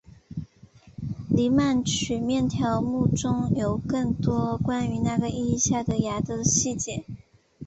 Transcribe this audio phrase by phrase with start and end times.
[1.29, 7.03] 黎曼曲面条目中有更多关于那个意义下的芽的细节。